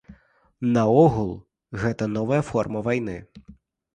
[0.77, 1.29] Наогул,
[1.83, 3.19] гэта новая форма вайны.